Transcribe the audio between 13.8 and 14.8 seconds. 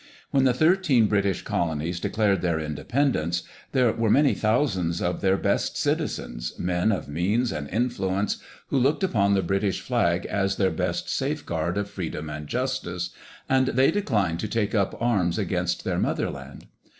declined to take